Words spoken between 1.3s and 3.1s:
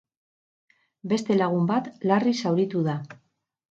lagun bat larri zauritu da.